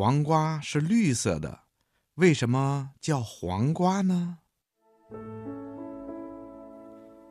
[0.00, 1.58] 黄瓜是绿色的，
[2.14, 4.38] 为什么叫黄瓜呢？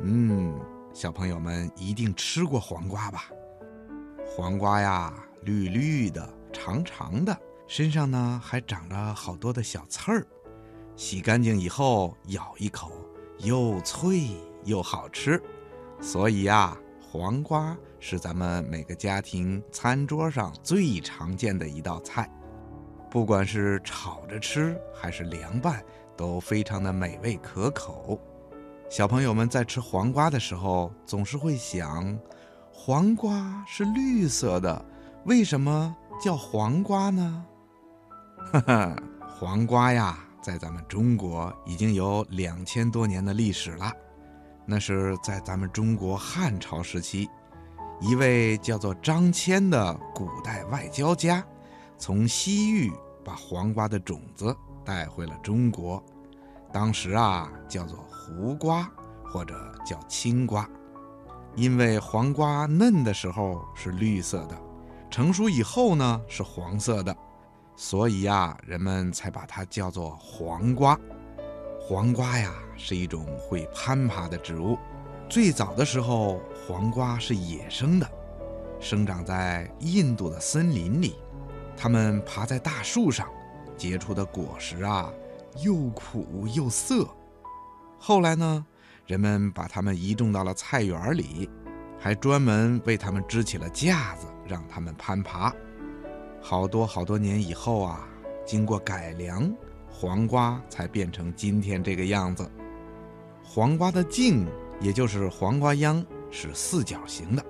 [0.00, 0.52] 嗯，
[0.92, 3.26] 小朋友们一定吃过黄瓜吧？
[4.26, 10.26] 黄瓜呀，绿绿的，长长的，身上呢还长着好多的小刺儿。
[10.96, 12.90] 洗干净以后咬一口，
[13.38, 15.40] 又脆又好吃。
[16.00, 22.28] 所以呀，黄瓜是咱们每个家庭餐桌上最常见的一道菜。
[23.10, 25.82] 不管是炒着吃还是凉拌，
[26.16, 28.20] 都非常的美味可口。
[28.90, 32.18] 小朋友们在吃黄瓜的时候，总是会想：
[32.72, 34.84] 黄瓜是绿色的，
[35.24, 37.44] 为什么叫黄瓜呢？
[38.52, 43.92] 哈哈，黄瓜呀，在咱们中国已经有两千多年的历史了。
[44.66, 47.28] 那是在咱们中国汉朝时期，
[48.00, 51.44] 一位叫做张骞的古代外交家。
[51.98, 52.92] 从西域
[53.24, 56.02] 把黄瓜的种子带回了中国，
[56.72, 58.88] 当时啊叫做胡瓜
[59.24, 60.68] 或者叫青瓜，
[61.56, 64.56] 因为黄瓜嫩的时候是绿色的，
[65.10, 67.14] 成熟以后呢是黄色的，
[67.74, 70.98] 所以呀人们才把它叫做黄瓜。
[71.80, 74.78] 黄瓜呀是一种会攀爬的植物，
[75.28, 78.08] 最早的时候黄瓜是野生的，
[78.78, 81.16] 生长在印度的森林里。
[81.80, 83.28] 它们爬在大树上，
[83.76, 85.12] 结出的果实啊，
[85.62, 87.06] 又苦又涩。
[88.00, 88.66] 后来呢，
[89.06, 91.48] 人们把它们移种到了菜园里，
[91.96, 95.54] 还专门为它们支起了架子，让它们攀爬。
[96.42, 98.08] 好多好多年以后啊，
[98.44, 99.48] 经过改良，
[99.88, 102.50] 黄瓜才变成今天这个样子。
[103.44, 104.46] 黄瓜的茎，
[104.80, 107.44] 也就是黄瓜秧，是四角形的，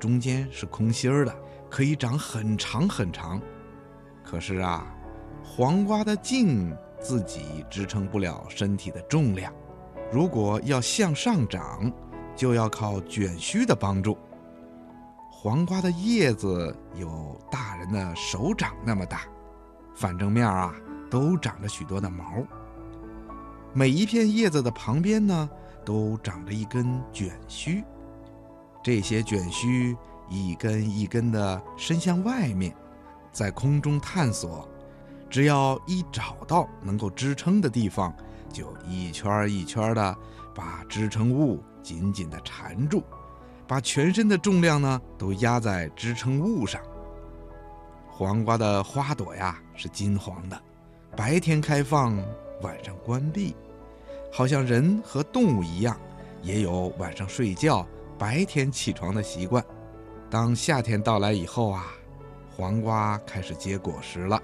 [0.00, 1.36] 中间是空心儿的，
[1.68, 3.38] 可以长很长很长。
[4.26, 4.84] 可是啊，
[5.44, 9.52] 黄瓜的茎自己支撑不了身体的重量，
[10.12, 11.90] 如果要向上长，
[12.34, 14.18] 就要靠卷须的帮助。
[15.30, 19.20] 黄瓜的叶子有大人的手掌那么大，
[19.94, 20.74] 反正面啊
[21.08, 22.42] 都长着许多的毛。
[23.72, 25.48] 每一片叶子的旁边呢，
[25.84, 27.84] 都长着一根卷须，
[28.82, 29.96] 这些卷须
[30.28, 32.74] 一根一根的伸向外面。
[33.36, 34.66] 在空中探索，
[35.28, 38.16] 只要一找到能够支撑的地方，
[38.50, 40.16] 就一圈一圈的
[40.54, 43.02] 把支撑物紧紧的缠住，
[43.66, 46.80] 把全身的重量呢都压在支撑物上。
[48.08, 50.58] 黄瓜的花朵呀是金黄的，
[51.14, 52.16] 白天开放，
[52.62, 53.54] 晚上关闭，
[54.32, 55.94] 好像人和动物一样，
[56.40, 57.86] 也有晚上睡觉、
[58.18, 59.62] 白天起床的习惯。
[60.30, 61.84] 当夏天到来以后啊。
[62.56, 64.42] 黄瓜开始结果实了，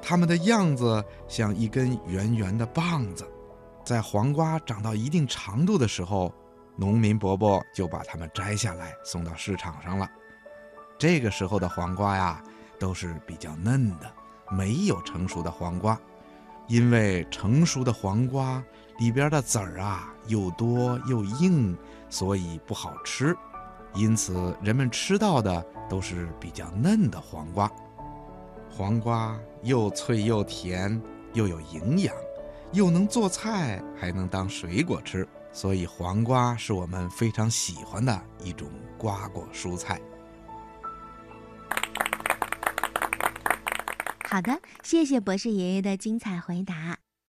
[0.00, 3.28] 它们的样子像一根圆圆的棒子。
[3.84, 6.32] 在黄瓜长到一定长度的时候，
[6.76, 10.08] 农民伯伯就把它们摘下来送到市场上了。
[10.96, 12.40] 这个时候的黄瓜呀，
[12.78, 14.08] 都是比较嫩的，
[14.48, 15.98] 没有成熟的黄瓜。
[16.68, 18.62] 因为成熟的黄瓜
[19.00, 21.76] 里边的籽儿啊又多又硬，
[22.08, 23.36] 所以不好吃。
[23.94, 27.70] 因此，人们吃到的都是比较嫩的黄瓜。
[28.70, 31.00] 黄瓜又脆又甜，
[31.34, 32.14] 又有营养，
[32.72, 40.00] 又能做菜，还能当水果吃，所以黄瓜是我们非常喜欢的一种瓜果蔬菜。
[44.24, 47.01] 好的，谢谢博士爷爷的精彩回答。